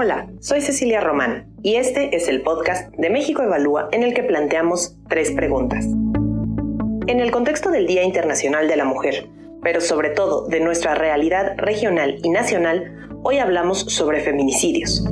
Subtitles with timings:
[0.00, 4.22] Hola, soy Cecilia Román y este es el podcast de México Evalúa en el que
[4.22, 5.86] planteamos tres preguntas.
[7.08, 9.28] En el contexto del Día Internacional de la Mujer,
[9.60, 15.04] pero sobre todo de nuestra realidad regional y nacional, hoy hablamos sobre feminicidios.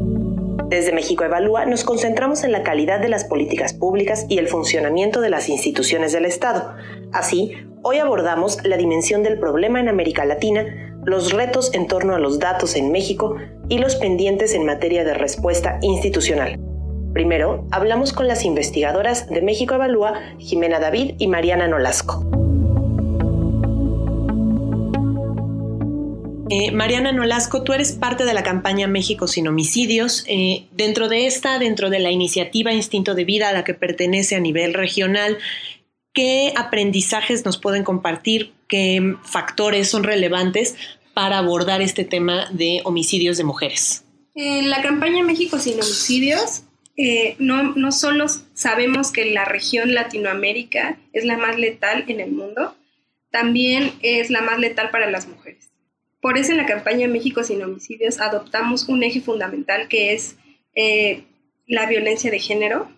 [0.69, 5.21] Desde México Evalúa nos concentramos en la calidad de las políticas públicas y el funcionamiento
[5.21, 6.77] de las instituciones del Estado.
[7.13, 12.19] Así, hoy abordamos la dimensión del problema en América Latina, los retos en torno a
[12.19, 13.37] los datos en México
[13.69, 16.59] y los pendientes en materia de respuesta institucional.
[17.15, 22.29] Primero, hablamos con las investigadoras de México Evalúa, Jimena David y Mariana Nolasco.
[26.49, 30.25] Eh, Mariana Nolasco, tú eres parte de la campaña México sin homicidios.
[30.29, 34.37] Eh, dentro de esta, dentro de la iniciativa Instinto de Vida a la que pertenece
[34.37, 35.39] a nivel regional,
[36.17, 38.55] ¿qué aprendizajes nos pueden compartir?
[38.67, 40.75] ¿Qué factores son relevantes
[41.15, 44.03] para abordar este tema de homicidios de mujeres?
[44.35, 46.63] En la campaña México sin homicidios,
[46.97, 52.33] eh, no, no solo sabemos que la región Latinoamérica es la más letal en el
[52.33, 52.75] mundo,
[53.31, 55.71] también es la más letal para las mujeres.
[56.23, 60.37] Por eso en la campaña México sin homicidios adoptamos un eje fundamental que es
[60.75, 61.25] eh,
[61.67, 62.96] la violencia de género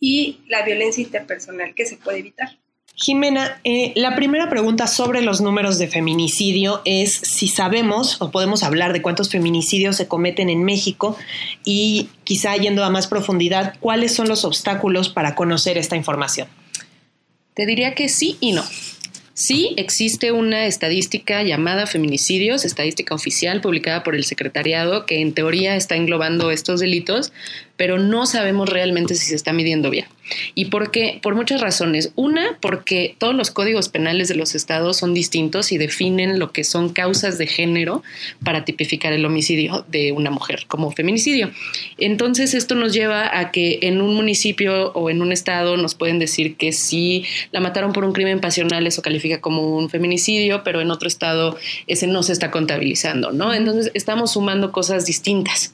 [0.00, 2.58] y la violencia interpersonal que se puede evitar.
[2.98, 8.62] Jimena, eh, la primera pregunta sobre los números de feminicidio es si sabemos o podemos
[8.62, 11.14] hablar de cuántos feminicidios se cometen en México
[11.62, 16.48] y quizá yendo a más profundidad, cuáles son los obstáculos para conocer esta información.
[17.52, 18.64] Te diría que sí y no.
[19.34, 25.76] Sí existe una estadística llamada feminicidios, estadística oficial publicada por el secretariado, que en teoría
[25.76, 27.34] está englobando estos delitos,
[27.76, 30.06] pero no sabemos realmente si se está midiendo bien.
[30.54, 31.20] ¿Y por qué?
[31.22, 32.12] Por muchas razones.
[32.16, 36.64] Una, porque todos los códigos penales de los estados son distintos y definen lo que
[36.64, 38.02] son causas de género
[38.42, 41.50] para tipificar el homicidio de una mujer como feminicidio.
[41.98, 46.18] Entonces, esto nos lleva a que en un municipio o en un estado nos pueden
[46.18, 50.80] decir que si la mataron por un crimen pasional, eso califica como un feminicidio, pero
[50.80, 53.54] en otro estado ese no se está contabilizando, ¿no?
[53.54, 55.72] Entonces, estamos sumando cosas distintas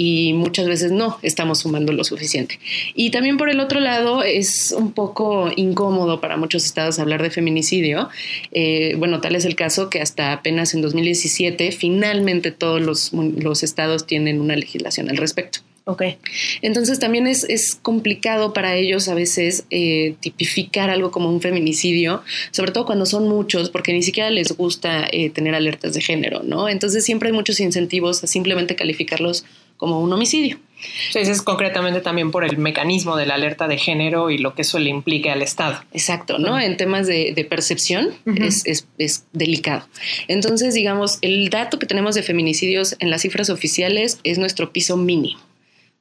[0.00, 2.60] y muchas veces no estamos sumando lo suficiente.
[2.94, 7.30] Y también por el otro lado es un poco incómodo para muchos estados hablar de
[7.30, 8.08] feminicidio.
[8.52, 13.64] Eh, bueno, tal es el caso que hasta apenas en 2017 finalmente todos los, los
[13.64, 15.58] estados tienen una legislación al respecto.
[15.88, 16.02] Ok.
[16.60, 22.22] Entonces también es, es, complicado para ellos a veces eh, tipificar algo como un feminicidio,
[22.50, 26.42] sobre todo cuando son muchos, porque ni siquiera les gusta eh, tener alertas de género,
[26.42, 26.68] ¿no?
[26.68, 29.46] Entonces siempre hay muchos incentivos a simplemente calificarlos
[29.78, 30.58] como un homicidio.
[31.10, 34.54] Sí, eso es concretamente también por el mecanismo de la alerta de género y lo
[34.54, 35.82] que eso le implique al Estado.
[35.94, 36.60] Exacto, ¿no?
[36.60, 38.62] En temas de, percepción es,
[38.98, 39.88] es, delicado.
[40.28, 44.98] Entonces, digamos, el dato que tenemos de feminicidios en las cifras oficiales es nuestro piso
[44.98, 45.47] mínimo.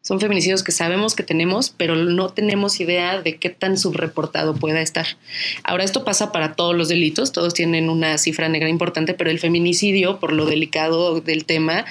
[0.07, 4.79] Son feminicidios que sabemos que tenemos, pero no tenemos idea de qué tan subreportado pueda
[4.79, 5.05] estar.
[5.65, 9.37] Ahora, esto pasa para todos los delitos, todos tienen una cifra negra importante, pero el
[9.37, 11.83] feminicidio, por lo delicado del tema,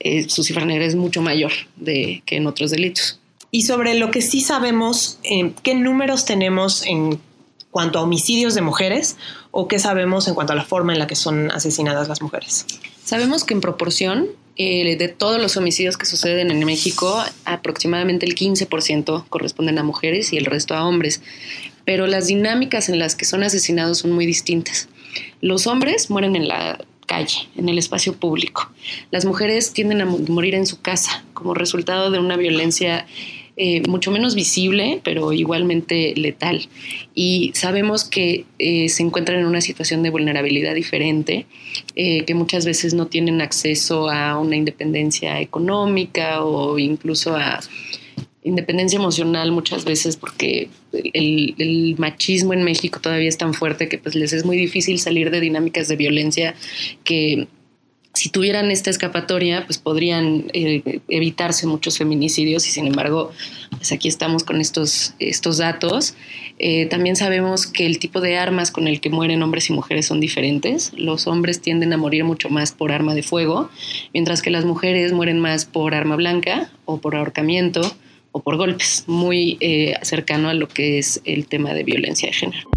[0.00, 3.20] eh, su cifra negra es mucho mayor de, que en otros delitos.
[3.52, 7.20] Y sobre lo que sí sabemos, eh, ¿qué números tenemos en
[7.70, 9.16] cuanto a homicidios de mujeres
[9.52, 12.66] o qué sabemos en cuanto a la forma en la que son asesinadas las mujeres?
[13.04, 14.26] Sabemos que en proporción
[14.62, 20.34] eh, de todos los homicidios que suceden en México, aproximadamente el 15% corresponden a mujeres
[20.34, 21.22] y el resto a hombres.
[21.86, 24.90] Pero las dinámicas en las que son asesinados son muy distintas.
[25.40, 28.70] Los hombres mueren en la calle, en el espacio público.
[29.10, 33.06] Las mujeres tienden a morir en su casa como resultado de una violencia
[33.56, 36.68] eh, mucho menos visible, pero igualmente letal.
[37.14, 41.46] Y sabemos que eh, se encuentran en una situación de vulnerabilidad diferente,
[41.94, 47.60] eh, que muchas veces no tienen acceso a una independencia económica o incluso a
[48.42, 53.98] independencia emocional muchas veces porque el, el, machismo en México todavía es tan fuerte que
[53.98, 56.54] pues les es muy difícil salir de dinámicas de violencia
[57.04, 57.48] que
[58.20, 63.32] si tuvieran esta escapatoria, pues podrían eh, evitarse muchos feminicidios y sin embargo,
[63.70, 66.16] pues aquí estamos con estos, estos datos.
[66.58, 70.04] Eh, también sabemos que el tipo de armas con el que mueren hombres y mujeres
[70.04, 70.92] son diferentes.
[70.98, 73.70] Los hombres tienden a morir mucho más por arma de fuego,
[74.12, 77.80] mientras que las mujeres mueren más por arma blanca o por ahorcamiento
[78.32, 82.34] o por golpes, muy eh, cercano a lo que es el tema de violencia de
[82.34, 82.69] género.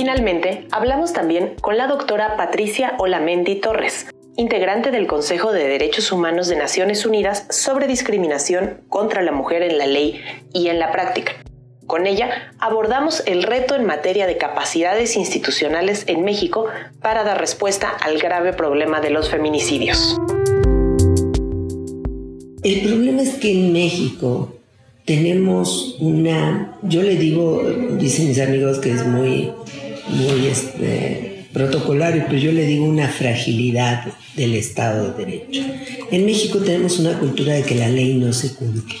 [0.00, 6.48] Finalmente, hablamos también con la doctora Patricia Olamendi Torres, integrante del Consejo de Derechos Humanos
[6.48, 10.22] de Naciones Unidas sobre discriminación contra la mujer en la ley
[10.54, 11.32] y en la práctica.
[11.86, 16.64] Con ella abordamos el reto en materia de capacidades institucionales en México
[17.02, 20.16] para dar respuesta al grave problema de los feminicidios.
[22.62, 24.54] El problema es que en México
[25.04, 27.64] tenemos una, yo le digo,
[27.98, 29.52] dicen mis amigos que es muy,
[30.12, 34.04] muy este, protocolario, pero yo le digo una fragilidad
[34.36, 35.62] del Estado de Derecho.
[36.10, 38.96] En México tenemos una cultura de que la ley no se cumple.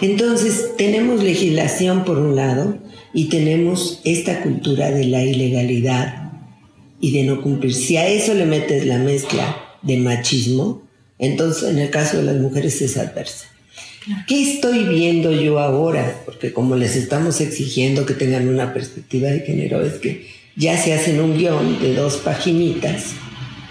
[0.00, 2.78] Entonces, tenemos legislación por un lado
[3.12, 6.32] y tenemos esta cultura de la ilegalidad
[7.00, 7.74] y de no cumplir.
[7.74, 10.82] Si a eso le metes la mezcla de machismo,
[11.18, 13.46] entonces en el caso de las mujeres es adversa.
[14.26, 16.22] ¿Qué estoy viendo yo ahora?
[16.24, 20.26] Porque como les estamos exigiendo que tengan una perspectiva de género, es que
[20.56, 23.12] ya se hacen un guion de dos paginitas,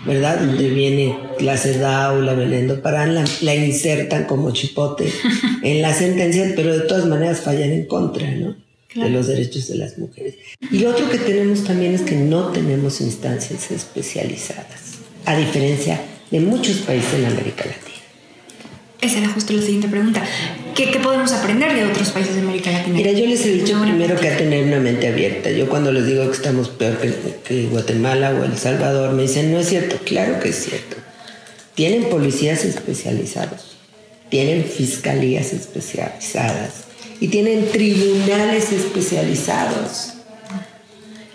[0.06, 0.40] ¿verdad?
[0.40, 5.12] Donde viene clase Daula, Belendo Parán, la, la insertan como chipote
[5.64, 8.68] en la sentencia, pero de todas maneras fallan en contra, ¿no?
[8.96, 10.36] de los derechos de las mujeres.
[10.72, 16.02] Y lo otro que tenemos también es que no tenemos instancias especializadas, a diferencia
[16.32, 17.87] de muchos países en América Latina.
[19.00, 20.24] Esa era justo la siguiente pregunta.
[20.76, 22.96] ¿Qué, ¿Qué, podemos aprender de otros países de América Latina?
[22.96, 25.52] Mira, yo les he dicho primero que a tener una mente abierta.
[25.52, 27.14] Yo cuando les digo que estamos peor que,
[27.44, 29.98] que Guatemala o El Salvador, me dicen, no es cierto.
[30.04, 30.98] Claro que es cierto.
[31.76, 33.78] Tienen policías especializados,
[34.30, 36.86] tienen fiscalías especializadas
[37.20, 40.14] y tienen tribunales especializados.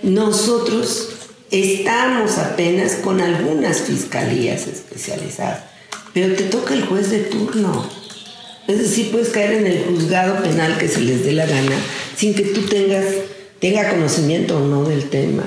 [0.03, 1.11] Nosotros
[1.53, 5.73] estamos apenas con algunas fiscalías especializadas
[6.15, 7.89] pero te toca el juez de turno.
[8.69, 11.77] Es decir, puedes caer en el juzgado penal que se les dé la gana
[12.17, 13.05] sin que tú tengas
[13.63, 15.45] tenga conocimiento o no del tema.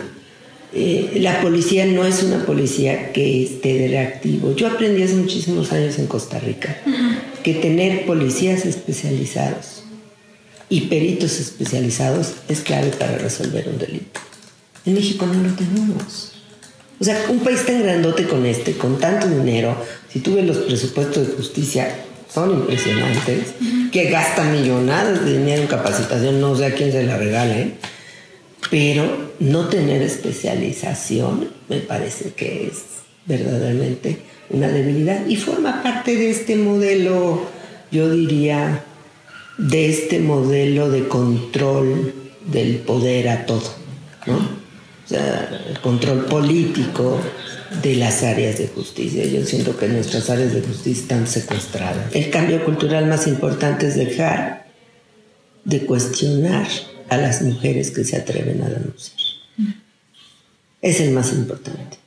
[0.74, 4.56] Eh, la policía no es una policía que esté de reactivo.
[4.56, 6.78] Yo aprendí hace muchísimos años en Costa Rica
[7.44, 9.84] que tener policías especializados
[10.70, 14.22] y peritos especializados es clave para resolver un delito.
[14.86, 16.35] En México no lo tenemos.
[17.00, 19.76] O sea, un país tan grandote con este, con tanto dinero,
[20.12, 21.94] si tú ves los presupuestos de justicia,
[22.34, 23.54] son impresionantes,
[23.92, 27.74] que gastan millonadas de dinero en capacitación, no sé a quién se la regale,
[28.70, 32.84] pero no tener especialización me parece que es
[33.26, 34.20] verdaderamente
[34.50, 37.46] una debilidad y forma parte de este modelo,
[37.92, 38.84] yo diría,
[39.58, 42.14] de este modelo de control
[42.46, 43.74] del poder a todo,
[44.26, 44.65] ¿no?
[45.06, 47.22] O sea, el control político
[47.84, 49.26] de las áreas de justicia.
[49.26, 52.14] Yo siento que nuestras áreas de justicia están secuestradas.
[52.14, 54.66] El cambio cultural más importante es dejar
[55.64, 56.68] de cuestionar
[57.10, 59.18] a las mujeres que se atreven a denunciar.
[60.82, 61.98] Es el más importante.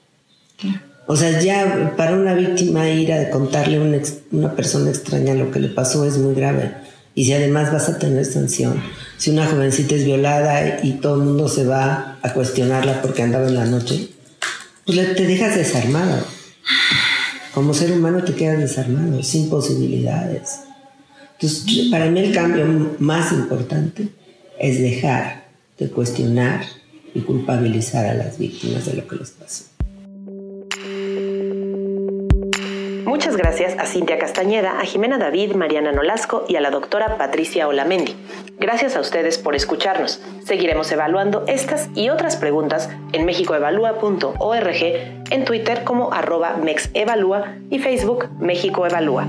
[1.07, 3.99] O sea, ya para una víctima ir a contarle a una,
[4.31, 6.75] una persona extraña lo que le pasó es muy grave.
[7.15, 8.81] Y si además vas a tener sanción,
[9.19, 13.49] si una jovencita es violada y todo el mundo se va a cuestionarla porque andaba
[13.49, 14.09] en la noche,
[14.87, 16.25] pues te dejas desarmado.
[17.53, 20.61] Como ser humano te quedas desarmado, sin posibilidades.
[21.33, 24.09] Entonces, para mí el cambio más importante
[24.59, 25.49] es dejar
[25.79, 26.65] de cuestionar
[27.15, 29.78] y culpabilizar a las víctimas de lo que les pasó.
[33.09, 37.67] Muchas gracias a Cintia Castañeda, a Jimena David, Mariana Nolasco y a la doctora Patricia
[37.67, 38.15] Olamendi.
[38.59, 40.21] Gracias a ustedes por escucharnos.
[40.45, 44.83] Seguiremos evaluando estas y otras preguntas en mexicoevalúa.org,
[45.31, 49.27] en Twitter como arroba mexevalúa y Facebook México Evalúa.